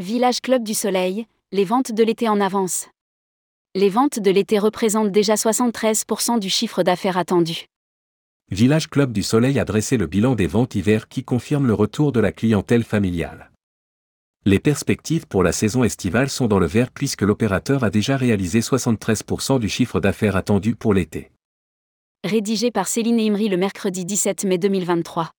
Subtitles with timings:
[0.00, 2.88] Village Club du Soleil, les ventes de l'été en avance.
[3.74, 7.66] Les ventes de l'été représentent déjà 73% du chiffre d'affaires attendu.
[8.50, 12.12] Village Club du Soleil a dressé le bilan des ventes hiver qui confirme le retour
[12.12, 13.50] de la clientèle familiale.
[14.46, 18.60] Les perspectives pour la saison estivale sont dans le vert puisque l'opérateur a déjà réalisé
[18.60, 21.30] 73% du chiffre d'affaires attendu pour l'été.
[22.24, 25.30] Rédigé par Céline Imri le mercredi 17 mai 2023.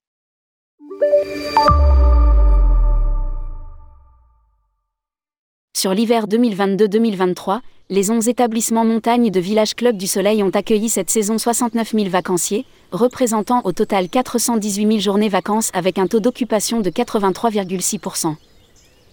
[5.81, 11.09] Sur l'hiver 2022-2023, les 11 établissements montagne de Village Club du Soleil ont accueilli cette
[11.09, 16.81] saison 69 000 vacanciers, représentant au total 418 000 journées vacances avec un taux d'occupation
[16.81, 18.35] de 83,6%.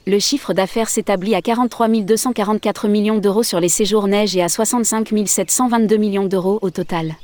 [0.07, 4.51] Le chiffre d'affaires s'établit à 43 244 millions d'euros sur les séjours neige et à
[4.51, 7.15] 65 722 millions d'euros au total.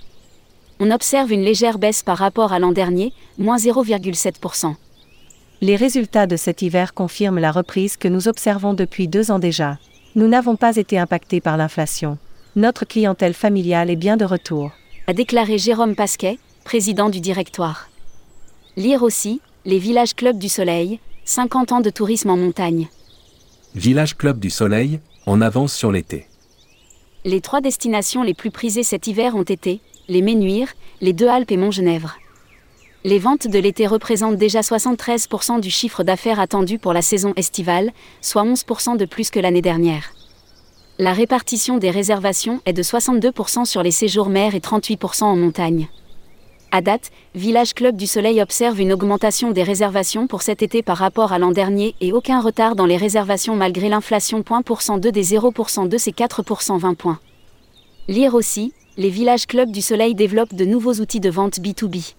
[0.80, 4.74] On observe une légère baisse par rapport à l'an dernier, moins 0,7%.
[5.66, 9.78] Les résultats de cet hiver confirment la reprise que nous observons depuis deux ans déjà.
[10.14, 12.18] Nous n'avons pas été impactés par l'inflation.
[12.54, 14.72] Notre clientèle familiale est bien de retour.
[15.06, 17.88] A déclaré Jérôme Pasquet, président du directoire.
[18.76, 22.88] Lire aussi, les villages Club du Soleil, 50 ans de tourisme en montagne.
[23.74, 26.26] Village Club du Soleil, en avance sur l'été.
[27.24, 31.52] Les trois destinations les plus prisées cet hiver ont été les Ménuires, les Deux Alpes
[31.52, 32.18] et Montgenèvre.
[33.06, 37.92] Les ventes de l'été représentent déjà 73% du chiffre d'affaires attendu pour la saison estivale,
[38.22, 40.14] soit 11% de plus que l'année dernière.
[40.98, 45.88] La répartition des réservations est de 62% sur les séjours mer et 38% en montagne.
[46.72, 50.96] À date, Village Club du Soleil observe une augmentation des réservations pour cet été par
[50.96, 54.38] rapport à l'an dernier et aucun retard dans les réservations malgré l'inflation.
[54.38, 57.18] Des 0% de ces 4% 20 points.
[58.08, 62.14] Lire aussi, les Village Club du Soleil développent de nouveaux outils de vente B2B.